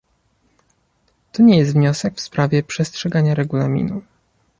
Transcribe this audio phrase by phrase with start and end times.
[1.31, 4.01] To nie jest wniosek w sprawie przestrzegania regulaminu